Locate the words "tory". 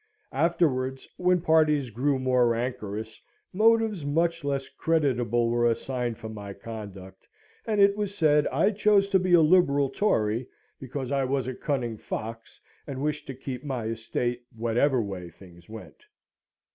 9.91-10.47